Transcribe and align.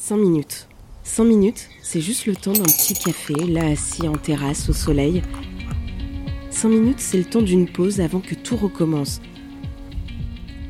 5 0.00 0.16
minutes. 0.16 0.68
5 1.02 1.24
minutes, 1.24 1.68
c'est 1.82 2.00
juste 2.00 2.26
le 2.26 2.36
temps 2.36 2.52
d'un 2.52 2.62
petit 2.62 2.94
café, 2.94 3.34
là 3.34 3.66
assis 3.66 4.06
en 4.06 4.14
terrasse 4.14 4.68
au 4.68 4.72
soleil. 4.72 5.22
5 6.50 6.68
minutes, 6.68 7.00
c'est 7.00 7.18
le 7.18 7.24
temps 7.24 7.42
d'une 7.42 7.68
pause 7.68 8.00
avant 8.00 8.20
que 8.20 8.36
tout 8.36 8.56
recommence. 8.56 9.20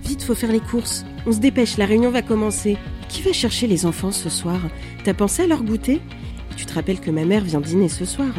Vite, 0.03 0.23
faut 0.23 0.35
faire 0.35 0.51
les 0.51 0.61
courses. 0.61 1.05
On 1.27 1.33
se 1.33 1.41
dépêche, 1.41 1.77
la 1.77 1.85
réunion 1.85 2.11
va 2.11 2.23
commencer. 2.23 2.79
Qui 3.11 3.21
va 3.21 3.35
chercher 3.35 3.67
les 3.67 3.85
enfants 3.85 4.13
ce 4.13 4.31
soir? 4.31 4.61
T'as 5.05 5.15
pensé 5.15 5.43
à 5.43 5.47
leur 5.47 5.63
goûter? 5.63 6.01
Tu 6.57 6.65
te 6.65 6.73
rappelles 6.73 7.01
que 7.01 7.11
ma 7.11 7.27
mère 7.27 7.45
vient 7.45 7.61
dîner 7.61 7.91
ce 7.91 8.07
soir. 8.07 8.33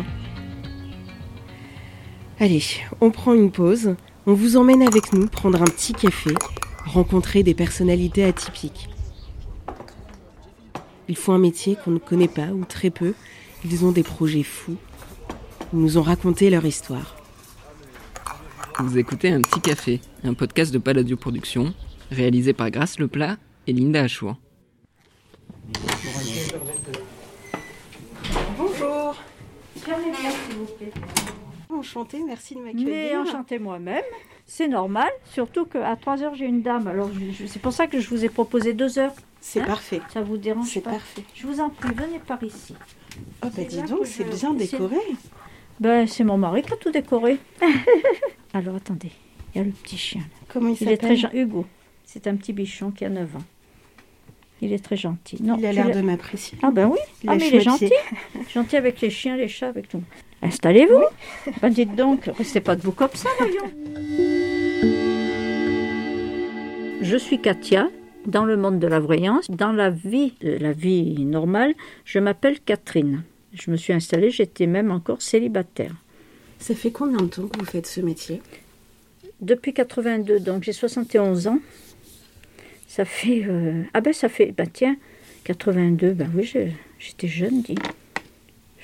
Allez, 2.40 2.64
on 3.00 3.12
prend 3.12 3.36
une 3.36 3.52
pause. 3.52 3.96
On 4.26 4.34
vous 4.34 4.58
emmène 4.58 4.82
avec 4.82 5.14
nous 5.14 5.28
prendre 5.28 5.62
un 5.62 5.66
petit 5.66 5.94
café, 5.94 6.32
rencontrer 6.88 7.44
des 7.44 7.54
personnalités 7.54 8.24
atypiques. 8.24 8.90
Ils 11.10 11.18
font 11.18 11.34
un 11.34 11.40
métier 11.40 11.76
qu'on 11.76 11.90
ne 11.92 11.98
connaît 12.00 12.28
pas 12.28 12.48
ou 12.54 12.64
très 12.66 12.92
peu. 12.92 13.14
Ils 13.66 13.84
ont 13.84 13.92
des 13.92 14.04
projets 14.04 14.44
fous. 14.44 14.78
Ils 15.74 15.80
nous 15.80 15.98
ont 15.98 16.04
raconté 16.04 16.50
leur 16.52 16.66
histoire. 16.66 17.16
Vous 18.80 18.98
écoutez 18.98 19.30
Un 19.32 19.42
Petit 19.42 19.60
Café, 19.60 20.00
un 20.24 20.36
podcast 20.36 20.72
de 20.72 20.78
Palladio 20.78 21.18
Productions, 21.18 21.74
réalisé 22.12 22.54
par 22.54 22.70
Grâce 22.70 23.00
Leplat 23.00 23.38
et 23.68 23.74
Linda 23.74 24.04
Achour. 24.04 24.38
Bonjour 28.58 29.16
Fermez 29.78 30.12
bien, 30.12 30.30
s'il 30.32 30.56
vous 30.58 30.66
plaît. 30.78 30.92
Enchantée, 31.70 32.20
merci 32.26 32.56
de 32.56 32.60
Mais 32.62 32.74
m'accueillir. 32.74 33.20
enchantée 33.22 33.60
moi-même, 33.60 34.04
c'est 34.52 34.68
normal, 34.68 35.10
surtout 35.32 35.66
qu'à 35.66 35.96
3 35.96 36.24
heures 36.24 36.34
j'ai 36.36 36.46
une 36.46 36.64
dame. 36.64 36.88
Alors 36.88 37.10
c'est 37.48 37.62
pour 37.62 37.72
ça 37.72 37.86
que 37.86 38.00
je 38.00 38.10
vous 38.10 38.26
ai 38.26 38.30
proposé 38.30 38.74
2 38.74 38.98
heures. 38.98 39.14
C'est 39.42 39.62
Hein 39.62 39.66
parfait. 39.66 40.02
Ça 40.12 40.22
vous 40.22 40.38
dérange 40.38 40.68
C'est 40.68 40.82
parfait. 40.82 41.24
Je 41.36 41.46
vous 41.48 41.60
en 41.62 41.70
prie, 41.70 41.94
venez 41.94 42.18
par 42.20 42.44
ici. 42.44 42.74
Oh 43.44 43.46
bah 43.46 43.50
C'est 43.56 43.66
dis 43.66 43.82
donc, 43.84 44.06
c'est 44.06 44.26
je- 44.26 44.36
bien 44.38 44.54
décoré. 44.54 44.98
Ben 45.80 46.08
c'est 46.08 46.24
mon 46.24 46.38
mari 46.38 46.64
qui 46.64 46.74
a 46.74 46.78
tout 46.78 46.92
décoré. 46.92 47.38
Alors 48.54 48.76
attendez, 48.76 49.12
il 49.54 49.60
y 49.60 49.62
a 49.62 49.64
le 49.66 49.72
petit 49.72 49.98
chien. 49.98 50.22
là. 50.22 50.28
Comment 50.50 50.70
il 50.70 50.74
Il 50.74 50.78
s'appelle 50.78 50.94
est 50.94 50.98
très 50.98 51.16
gentil. 51.16 51.38
Hugo, 51.38 51.66
c'est 52.04 52.26
un 52.28 52.36
petit 52.36 52.52
bichon 52.54 52.90
qui 52.92 53.06
a 53.06 53.10
9 53.10 53.36
ans. 53.36 53.44
Il 54.62 54.74
est 54.74 54.84
très 54.84 54.98
gentil. 54.98 55.42
Non, 55.42 55.56
Il 55.58 55.66
a 55.68 55.72
l'air 55.72 55.90
de 55.92 56.02
m'apprécier. 56.02 56.58
Ah 56.64 56.72
ben 56.72 56.88
oui, 56.88 56.98
Il 57.24 57.30
ah, 57.30 57.36
mais 57.36 57.48
il 57.48 57.56
est 57.56 57.62
gentil. 57.62 57.92
gentil 58.54 58.76
avec 58.76 59.00
les 59.00 59.10
chiens, 59.10 59.38
les 59.38 59.48
chats, 59.48 59.70
avec 59.70 59.88
tout. 59.88 60.02
Installez-vous. 60.42 61.04
Ben 61.62 61.70
dites 61.70 61.96
donc, 61.96 62.26
restez 62.38 62.60
pas 62.60 62.76
debout 62.76 62.92
comme 62.92 63.14
ça, 63.14 63.30
voyons. 63.38 63.64
Je 67.02 67.18
suis 67.18 67.40
Katia, 67.40 67.90
dans 68.26 68.46
le 68.46 68.58
monde 68.58 68.80
de 68.80 68.88
la 68.88 69.00
voyance. 69.00 69.50
Dans 69.50 69.72
la 69.72 69.90
vie, 69.90 70.34
euh, 70.44 70.58
la 70.60 70.72
vie 70.74 71.26
normale, 71.26 71.74
je 72.06 72.20
m'appelle 72.20 72.60
Catherine. 72.60 73.24
Je 73.54 73.72
me 73.72 73.78
suis 73.78 73.94
installée, 73.94 74.30
j'étais 74.32 74.68
même 74.68 74.92
encore 74.92 75.22
célibataire. 75.22 75.94
Ça 76.60 76.76
fait 76.76 76.92
combien 76.92 77.18
de 77.18 77.28
temps 77.30 77.48
que 77.48 77.58
vous 77.58 77.66
faites 77.66 77.88
ce 77.88 78.02
métier? 78.02 78.42
Depuis 79.42 79.74
82, 79.74 80.40
donc 80.42 80.64
j'ai 80.64 80.74
71 80.74 81.48
ans. 81.48 81.60
Ça 82.88 83.06
fait... 83.06 83.46
euh, 83.48 83.84
Ah 83.94 84.02
ben 84.02 84.12
ça 84.14 84.28
fait... 84.30 84.52
Ben 84.56 84.68
tiens, 84.72 84.98
82, 85.46 86.12
ben 86.14 86.30
oui, 86.36 86.44
je- 86.44 86.70
j'étais 87.00 87.28
jeune, 87.28 87.62
dis. 87.62 87.76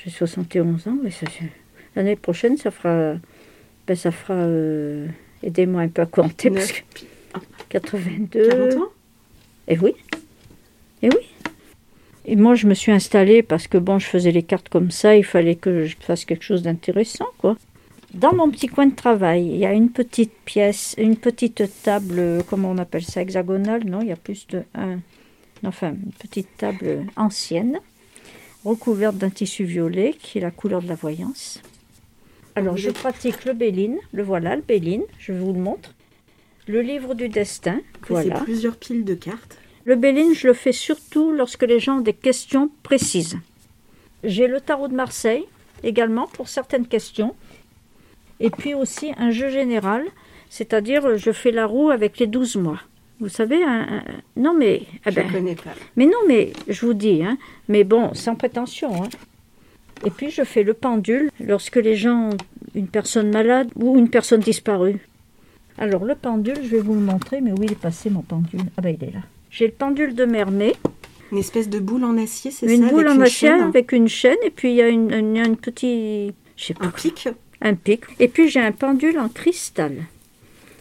J'ai 0.04 0.10
71 0.10 0.88
ans, 0.88 0.98
mais 1.04 1.12
ça 1.12 1.28
fait... 1.30 1.52
L'année 1.96 2.16
prochaine, 2.16 2.56
ça 2.58 2.72
fera... 2.72 3.16
Ben 3.88 3.96
ça 3.96 4.12
fera... 4.12 4.34
euh, 4.36 5.08
Aidez-moi 5.44 5.82
un 5.82 5.88
peu 5.90 6.02
à 6.04 6.06
compter, 6.06 6.50
parce 6.50 6.72
que 6.72 6.80
82... 7.76 8.48
40 8.48 8.74
ans? 8.76 8.90
Et 9.68 9.78
oui. 9.78 9.96
Et 11.02 11.10
oui. 11.10 11.26
Et 12.24 12.38
moi, 12.38 12.56
je 12.56 12.68
me 12.68 12.74
suis 12.74 12.94
installée 12.94 13.44
parce 13.44 13.68
que, 13.68 13.78
bon, 13.78 14.00
je 14.00 14.06
faisais 14.06 14.32
les 14.32 14.44
cartes 14.44 14.70
comme 14.70 14.92
ça, 14.92 15.18
il 15.18 15.26
fallait 15.26 15.56
que 15.56 15.84
je 15.84 15.98
fasse 16.00 16.24
quelque 16.24 16.44
chose 16.44 16.64
d'intéressant, 16.64 17.28
quoi. 17.38 17.58
Dans 18.14 18.34
mon 18.34 18.50
petit 18.50 18.68
coin 18.68 18.88
de 18.88 18.96
travail, 18.96 19.46
il 19.46 19.58
y 19.58 19.66
a 19.66 19.74
une 19.74 19.90
petite 19.90 20.32
pièce, 20.46 20.96
une 20.98 21.18
petite 21.18 21.64
table, 21.84 22.44
comment 22.50 22.72
on 22.72 22.78
appelle 22.78 23.04
ça, 23.04 23.22
hexagonale? 23.22 23.84
Non, 23.84 24.02
il 24.02 24.08
y 24.08 24.14
a 24.14 24.16
plus 24.16 24.48
de 24.48 24.64
un. 24.74 25.00
Enfin, 25.66 25.90
une 25.90 26.14
petite 26.14 26.56
table 26.56 27.06
ancienne, 27.18 27.80
recouverte 28.64 29.18
d'un 29.18 29.30
tissu 29.30 29.66
violet 29.66 30.16
qui 30.18 30.38
est 30.38 30.42
la 30.42 30.52
couleur 30.52 30.82
de 30.82 30.88
la 30.88 30.96
voyance. 30.96 31.62
Alors, 32.56 32.78
je 32.78 32.90
pratique 32.90 33.44
le 33.44 33.52
béline, 33.52 33.98
le 34.14 34.24
voilà, 34.24 34.56
le 34.56 34.62
béline, 34.62 35.04
je 35.20 35.34
vous 35.34 35.52
le 35.52 35.60
montre. 35.60 35.94
Le 36.68 36.82
livre 36.82 37.14
du 37.14 37.30
destin, 37.30 37.80
Après, 37.96 38.14
voilà. 38.16 38.38
C'est 38.40 38.44
plusieurs 38.44 38.76
piles 38.78 39.06
de 39.06 39.14
cartes. 39.14 39.58
Le 39.86 39.96
Béline, 39.96 40.34
je 40.34 40.48
le 40.48 40.54
fais 40.54 40.72
surtout 40.72 41.32
lorsque 41.32 41.62
les 41.64 41.80
gens 41.80 41.98
ont 41.98 42.02
des 42.02 42.14
questions 42.14 42.72
précises. 42.82 43.38
J'ai 44.24 44.48
le 44.48 44.60
tarot 44.60 44.88
de 44.88 44.96
Marseille 44.96 45.46
également 45.84 46.26
pour 46.28 46.48
certaines 46.50 46.88
questions. 46.88 47.36
Et 48.40 48.50
puis 48.50 48.74
aussi 48.74 49.12
un 49.18 49.30
jeu 49.30 49.50
général, 49.50 50.04
c'est-à-dire 50.50 51.18
je 51.18 51.32
fais 51.32 51.52
la 51.52 51.68
roue 51.68 51.92
avec 51.92 52.18
les 52.18 52.26
12 52.28 52.56
mois. 52.56 52.80
Vous 53.20 53.30
savez, 53.30 53.64
un- 53.64 53.88
un- 54.00 54.04
non 54.36 54.54
mais, 54.54 54.82
ah 55.06 55.12
Je 55.12 55.16
ben, 55.16 55.32
connais 55.32 55.56
pas. 55.56 55.72
mais 55.96 56.06
non 56.06 56.18
mais 56.28 56.52
je 56.68 56.86
vous 56.86 56.94
dis, 56.96 57.24
hein, 57.24 57.38
mais 57.70 57.84
bon, 57.84 58.14
sans 58.14 58.36
prétention. 58.36 59.04
hein. 59.04 59.10
Et 60.06 60.10
puis 60.10 60.32
je 60.32 60.44
fais 60.44 60.64
le 60.64 60.74
pendule 60.74 61.30
lorsque 61.40 61.78
les 61.78 61.96
gens 61.96 62.32
ont 62.32 62.38
une 62.74 62.88
personne 62.88 63.30
malade 63.32 63.70
ou 63.76 63.98
une 63.98 64.10
personne 64.10 64.42
disparue. 64.42 65.00
Alors 65.78 66.06
le 66.06 66.16
pendule, 66.16 66.58
je 66.64 66.70
vais 66.70 66.80
vous 66.80 66.94
le 66.94 67.02
montrer, 67.02 67.42
mais 67.42 67.52
où 67.52 67.62
il 67.64 67.72
est 67.72 67.80
passé 67.80 68.10
mon 68.10 68.22
pendule? 68.22 68.62
Ah 68.78 68.82
ben 68.82 68.96
il 69.00 69.08
est 69.08 69.12
là. 69.12 69.20
J'ai 69.50 69.68
le 69.68 69.74
pendule 69.74 70.16
de 70.16 70.26
Mermet, 70.26 70.76
Une 71.32 71.38
espèce 71.38 71.70
de 71.70 71.80
boule 71.80 72.04
en 72.04 72.18
acier, 72.18 72.52
c'est 72.52 72.74
une 72.74 72.84
ça 72.84 72.90
boule 72.90 73.08
avec 73.08 73.12
en 73.12 73.16
une 73.16 73.22
acier 73.24 73.50
avec 73.50 73.92
une 73.92 74.08
chaîne, 74.08 74.38
et 74.44 74.50
puis 74.50 74.72
il 74.72 74.76
y 74.76 74.82
a 74.82 74.88
une, 74.88 75.14
une, 75.14 75.38
une 75.38 75.58
petite, 75.58 76.36
je 76.56 76.64
sais 76.66 76.74
pas, 76.74 76.86
Un 76.86 76.92
pic 76.92 77.28
un 77.62 77.74
pic. 77.74 78.02
Et 78.20 78.28
puis 78.28 78.50
j'ai 78.50 78.60
un 78.60 78.72
pendule 78.72 79.18
en 79.20 79.30
cristal. 79.30 80.06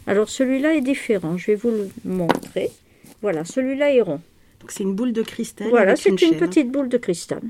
Alors 0.06 0.28
celui-là 0.28 0.74
est 0.74 0.80
différent, 0.80 1.36
je 1.38 1.46
vais 1.46 1.54
vous 1.54 1.70
le 1.70 1.88
montrer. 2.04 2.70
Voilà, 3.22 3.44
celui-là 3.44 3.94
est 3.94 4.02
rond. 4.02 4.20
Donc 4.60 4.70
c'est 4.70 4.82
une 4.82 4.94
boule 4.94 5.12
de 5.12 5.22
cristal 5.22 5.68
Voilà, 5.70 5.96
c'est 5.96 6.10
une 6.10 6.18
une, 6.32 6.38
petite 6.38 6.70
boule 6.70 6.88
de 6.88 6.98
cristal. 6.98 7.40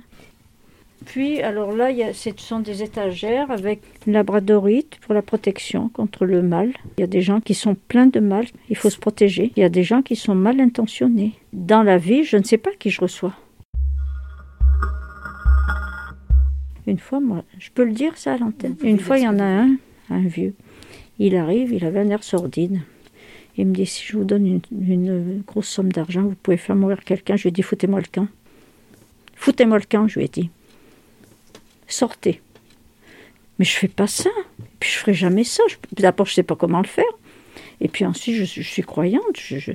Puis, 1.04 1.40
alors 1.42 1.72
là, 1.72 1.90
il 1.90 1.98
y 1.98 2.02
a, 2.02 2.12
ce 2.12 2.30
sont 2.36 2.60
des 2.60 2.82
étagères 2.82 3.50
avec 3.50 3.80
une 4.06 4.14
labradorite 4.14 4.98
pour 5.00 5.14
la 5.14 5.22
protection 5.22 5.88
contre 5.88 6.24
le 6.24 6.42
mal. 6.42 6.72
Il 6.96 7.02
y 7.02 7.04
a 7.04 7.06
des 7.06 7.20
gens 7.20 7.40
qui 7.40 7.54
sont 7.54 7.74
pleins 7.74 8.06
de 8.06 8.20
mal, 8.20 8.46
il 8.68 8.76
faut 8.76 8.90
se 8.90 8.98
protéger. 8.98 9.52
Il 9.56 9.60
y 9.60 9.64
a 9.64 9.68
des 9.68 9.84
gens 9.84 10.02
qui 10.02 10.16
sont 10.16 10.34
mal 10.34 10.60
intentionnés. 10.60 11.32
Dans 11.52 11.82
la 11.82 11.98
vie, 11.98 12.24
je 12.24 12.36
ne 12.36 12.42
sais 12.42 12.58
pas 12.58 12.70
qui 12.78 12.90
je 12.90 13.00
reçois. 13.00 13.34
Une 16.86 16.98
fois, 16.98 17.20
moi, 17.20 17.44
je 17.58 17.70
peux 17.70 17.84
le 17.84 17.92
dire 17.92 18.16
ça 18.18 18.34
à 18.34 18.38
l'antenne. 18.38 18.76
Une 18.82 18.98
fois, 18.98 19.18
il 19.18 19.24
y 19.24 19.28
en 19.28 19.38
a 19.38 19.44
un, 19.44 19.76
un 20.10 20.26
vieux. 20.26 20.54
Il 21.18 21.36
arrive, 21.36 21.72
il 21.72 21.84
avait 21.84 22.00
un 22.00 22.10
air 22.10 22.22
sordide. 22.22 22.80
Il 23.56 23.66
me 23.66 23.74
dit 23.74 23.86
si 23.86 24.04
je 24.04 24.18
vous 24.18 24.24
donne 24.24 24.46
une, 24.46 24.60
une 24.72 25.42
grosse 25.46 25.68
somme 25.68 25.92
d'argent, 25.92 26.22
vous 26.22 26.34
pouvez 26.34 26.56
faire 26.56 26.76
mourir 26.76 27.04
quelqu'un. 27.04 27.36
Je 27.36 27.44
lui 27.44 27.48
ai 27.50 27.52
dit 27.52 27.62
foutez-moi 27.62 28.00
le 28.00 28.06
camp. 28.12 28.26
Foutez-moi 29.36 29.78
le 29.78 29.84
camp, 29.88 30.08
je 30.08 30.18
lui 30.18 30.26
ai 30.26 30.28
dit. 30.28 30.50
Sortez. 31.86 32.40
Mais 33.58 33.64
je 33.64 33.76
fais 33.76 33.88
pas 33.88 34.06
ça. 34.06 34.30
Puis 34.80 34.90
je 34.90 34.98
ferai 34.98 35.14
jamais 35.14 35.44
ça. 35.44 35.62
D'abord, 35.92 36.26
je 36.26 36.34
sais 36.34 36.42
pas 36.42 36.56
comment 36.56 36.80
le 36.80 36.86
faire. 36.88 37.04
Et 37.80 37.88
puis 37.88 38.04
ensuite, 38.04 38.34
je, 38.36 38.62
suis- 38.62 38.82
croyante. 38.82 39.38
Je, 39.38 39.58
je- 39.58 39.72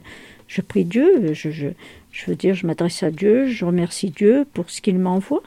je 0.47 0.61
prie 0.61 0.85
Dieu. 0.85 1.33
Je, 1.33 1.49
je, 1.51 1.67
je 2.11 2.25
veux 2.27 2.35
dire, 2.35 2.55
je 2.55 2.65
m'adresse 2.67 3.03
à 3.03 3.11
Dieu. 3.11 3.45
Je 3.47 3.63
remercie 3.65 4.09
Dieu 4.09 4.45
pour 4.53 4.69
ce 4.69 4.81
qu'il 4.81 4.99
m'envoie. 4.99 5.43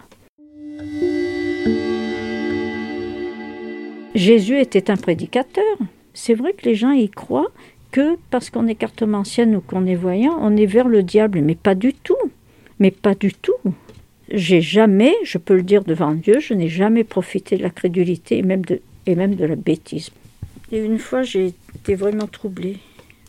Jésus 4.14 4.58
était 4.60 4.90
un 4.90 4.96
prédicateur. 4.96 5.64
C'est 6.14 6.34
vrai 6.34 6.52
que 6.52 6.64
les 6.66 6.74
gens 6.74 6.90
y 6.92 7.08
croient 7.08 7.50
que 7.90 8.16
parce 8.30 8.50
qu'on 8.50 8.66
est 8.66 8.74
cartomancienne 8.74 9.56
ou 9.56 9.60
qu'on 9.60 9.86
est 9.86 9.94
voyant, 9.94 10.36
on 10.40 10.56
est 10.56 10.66
vers 10.66 10.88
le 10.88 11.02
diable. 11.02 11.40
Mais 11.40 11.54
pas 11.54 11.74
du 11.74 11.94
tout. 11.94 12.16
Mais 12.78 12.90
pas 12.90 13.14
du 13.14 13.32
tout. 13.32 13.52
J'ai 14.34 14.62
jamais, 14.62 15.14
je 15.24 15.36
peux 15.36 15.54
le 15.54 15.62
dire 15.62 15.84
devant 15.84 16.14
Dieu, 16.14 16.40
je 16.40 16.54
n'ai 16.54 16.68
jamais 16.68 17.04
profité 17.04 17.58
de 17.58 17.62
la 17.62 17.68
crédulité 17.68 18.38
et 18.38 18.42
même 18.42 18.64
de, 18.64 18.80
et 19.04 19.14
même 19.14 19.34
de 19.34 19.44
la 19.44 19.56
bêtise. 19.56 20.08
Et 20.70 20.78
une 20.78 20.98
fois, 20.98 21.22
j'ai 21.22 21.52
été 21.76 21.94
vraiment 21.94 22.26
troublée. 22.26 22.78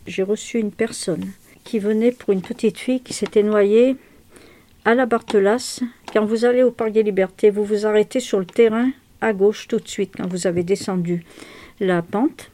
J'ai 0.08 0.24
reçu 0.24 0.60
une 0.60 0.72
personne 0.72 1.26
qui 1.66 1.78
venait 1.80 2.14
pour 2.14 2.32
une 2.32 2.42
petite 2.42 2.78
fille 2.78 3.02
qui 3.02 3.14
s'était 3.14 3.44
noyée 3.44 3.98
à 4.86 4.96
la 4.96 5.06
Barthelas. 5.06 5.82
Quand 6.14 6.26
vous 6.26 6.46
allez 6.46 6.64
au 6.64 6.72
Parc 6.72 6.94
des 6.94 7.04
Libertés, 7.04 7.50
vous 7.50 7.66
vous 7.66 7.86
arrêtez 7.86 8.22
sur 8.22 8.40
le 8.40 8.46
terrain 8.46 8.90
à 9.20 9.34
gauche 9.34 9.68
tout 9.68 9.80
de 9.80 9.88
suite 9.88 10.14
quand 10.16 10.28
vous 10.28 10.48
avez 10.48 10.64
descendu 10.64 11.26
la 11.82 12.02
pente. 12.02 12.50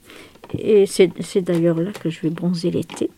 Et 0.58 0.88
c'est 0.88 1.42
d'ailleurs 1.42 1.80
là 1.80 1.92
que 1.92 2.10
je 2.10 2.22
vais 2.22 2.32
bronzer 2.32 2.72
l'été. 2.72 3.12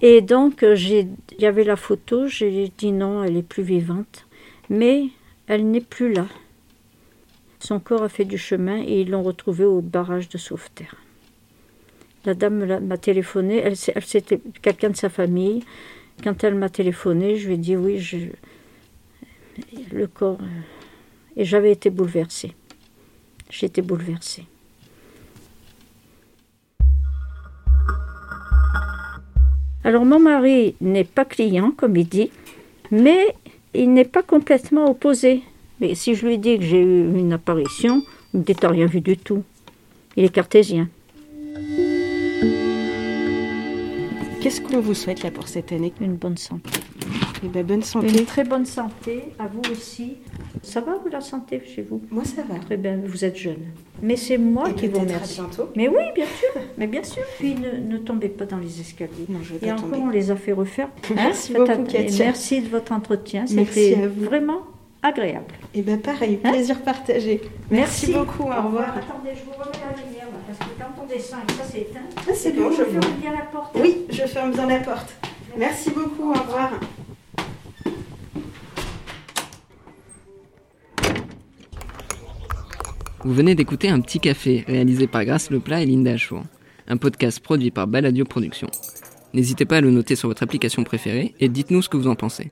Et 0.00 0.22
donc, 0.22 0.62
euh, 0.62 0.74
il 0.78 1.08
y 1.38 1.44
avait 1.46 1.64
la 1.64 1.76
photo, 1.76 2.26
j'ai 2.26 2.72
dit 2.78 2.92
non, 2.92 3.22
elle 3.22 3.36
est 3.36 3.46
plus 3.46 3.62
vivante. 3.62 4.26
Mais 4.72 5.08
elle 5.48 5.70
n'est 5.70 5.82
plus 5.82 6.14
là. 6.14 6.26
Son 7.60 7.78
corps 7.78 8.02
a 8.02 8.08
fait 8.08 8.24
du 8.24 8.38
chemin 8.38 8.82
et 8.82 9.02
ils 9.02 9.10
l'ont 9.10 9.22
retrouvée 9.22 9.66
au 9.66 9.82
barrage 9.82 10.30
de 10.30 10.38
Sauveterre. 10.38 10.96
La 12.24 12.32
dame 12.32 12.80
m'a 12.80 12.96
téléphoné, 12.96 13.58
elle 13.58 13.76
c'était 13.76 14.40
quelqu'un 14.62 14.88
de 14.88 14.96
sa 14.96 15.10
famille. 15.10 15.62
Quand 16.24 16.42
elle 16.42 16.54
m'a 16.54 16.70
téléphoné, 16.70 17.36
je 17.36 17.48
lui 17.48 17.54
ai 17.54 17.58
dit 17.58 17.76
oui, 17.76 17.98
je, 17.98 18.16
le 19.92 20.06
corps. 20.06 20.38
euh, 20.40 21.36
et 21.36 21.44
j'avais 21.44 21.72
été 21.72 21.90
bouleversée. 21.90 22.54
J'étais 23.50 23.82
bouleversée. 23.82 24.46
Alors 29.84 30.06
mon 30.06 30.18
mari 30.18 30.76
n'est 30.80 31.04
pas 31.04 31.26
client, 31.26 31.72
comme 31.72 31.96
il 31.96 32.08
dit, 32.08 32.30
mais 32.90 33.34
il 33.74 33.92
n'est 33.92 34.04
pas 34.04 34.22
complètement 34.22 34.90
opposé. 34.90 35.42
Mais 35.80 35.94
si 35.94 36.14
je 36.14 36.26
lui 36.26 36.38
dis 36.38 36.58
que 36.58 36.64
j'ai 36.64 36.80
eu 36.80 37.18
une 37.18 37.32
apparition, 37.32 38.02
il 38.34 38.40
me 38.40 38.44
dit 38.44 38.54
T'as 38.54 38.68
rien 38.68 38.86
vu 38.86 39.00
du 39.00 39.16
tout. 39.16 39.42
Il 40.16 40.24
est 40.24 40.28
cartésien. 40.28 40.88
Qu'est-ce 44.40 44.60
qu'on 44.60 44.80
vous 44.80 44.94
souhaite 44.94 45.22
là 45.22 45.30
pour 45.30 45.46
cette 45.48 45.70
année? 45.72 45.92
Une 46.00 46.16
bonne 46.16 46.36
santé. 46.36 46.70
Eh 47.44 47.48
ben, 47.48 47.64
bonne 47.64 47.76
Une 47.76 47.82
santé. 47.82 48.24
très 48.24 48.44
bonne 48.44 48.66
santé, 48.66 49.22
à 49.38 49.46
vous 49.46 49.62
aussi. 49.70 50.14
Ça 50.62 50.80
va, 50.80 50.94
vous, 51.02 51.08
la 51.10 51.20
santé, 51.20 51.62
chez 51.64 51.82
vous? 51.82 52.00
Moi, 52.10 52.24
ça 52.24 52.42
va. 52.48 52.58
Très 52.58 52.76
bien, 52.76 52.98
vous 53.04 53.24
êtes 53.24 53.36
jeune. 53.36 53.56
Mais 54.02 54.16
c'est 54.16 54.38
moi 54.38 54.68
Et 54.70 54.74
qui 54.74 54.86
vous 54.86 54.92
peut-être 55.00 55.10
à 55.10 55.14
remercie. 55.14 55.40
bientôt. 55.40 55.68
Mais 55.76 55.88
oui, 55.88 56.02
bien 56.14 56.26
sûr, 56.26 56.60
mais 56.78 56.86
bien 56.86 57.02
sûr. 57.02 57.22
Puis 57.38 57.54
ne, 57.54 57.70
ne 57.92 57.98
tombez 57.98 58.28
pas 58.28 58.44
dans 58.44 58.58
les 58.58 58.80
escaliers. 58.80 59.26
Non, 59.28 59.38
je 59.42 59.54
vais 59.54 59.66
Et 59.66 59.68
pas 59.70 59.74
encore, 59.76 59.90
tomber. 59.90 59.98
on 60.02 60.08
les 60.10 60.30
a 60.30 60.36
fait 60.36 60.52
refaire. 60.52 60.88
Merci 61.14 61.52
Faites 61.52 61.58
beaucoup, 61.66 61.96
et. 61.96 62.10
Merci 62.18 62.60
de 62.62 62.68
votre 62.68 62.92
entretien. 62.92 63.44
Merci 63.50 63.72
C'était 63.90 64.06
vraiment 64.06 64.60
agréable. 65.02 65.46
Eh 65.74 65.82
ben, 65.82 65.98
pareil, 66.00 66.38
Hein 66.44 66.50
plaisir 66.52 66.80
partagé. 66.82 67.40
Merci, 67.70 68.12
beaucoup, 68.12 68.44
au 68.44 68.46
revoir. 68.66 68.96
Attendez, 68.96 69.30
je 69.34 69.44
vous 69.44 69.52
remets 69.52 69.78
la 69.80 70.02
lumière, 70.02 70.26
parce 70.46 70.58
que 70.58 70.74
quand 70.78 71.02
on 71.02 71.06
descend 71.06 71.40
et 71.48 71.52
ça 71.54 71.62
c'est 71.70 71.80
éteint, 71.80 72.00
Ah, 72.18 72.30
c'est 72.34 72.52
bon, 72.52 72.70
je 72.70 72.76
fermez 72.84 72.92
vois. 73.00 73.10
bien 73.20 73.32
la 73.32 73.46
porte. 73.46 73.76
Oui, 73.80 74.02
je 74.10 74.22
ferme 74.22 74.52
bien 74.52 74.66
la 74.66 74.78
porte. 74.80 75.12
Merci 75.58 75.90
beaucoup, 75.90 76.30
au 76.30 76.34
revoir. 76.34 76.70
Vous 83.24 83.34
venez 83.34 83.54
d'écouter 83.54 83.88
Un 83.88 84.00
Petit 84.00 84.18
Café, 84.18 84.64
réalisé 84.66 85.06
par 85.06 85.24
Grâce 85.24 85.48
Leplat 85.48 85.82
et 85.82 85.86
Linda 85.86 86.10
Achour. 86.10 86.42
Un 86.88 86.96
podcast 86.96 87.38
produit 87.38 87.70
par 87.70 87.86
Baladio 87.86 88.24
Productions. 88.24 88.70
N'hésitez 89.32 89.64
pas 89.64 89.76
à 89.76 89.80
le 89.80 89.92
noter 89.92 90.16
sur 90.16 90.28
votre 90.28 90.42
application 90.42 90.82
préférée 90.82 91.32
et 91.38 91.48
dites-nous 91.48 91.82
ce 91.82 91.88
que 91.88 91.96
vous 91.96 92.08
en 92.08 92.16
pensez. 92.16 92.50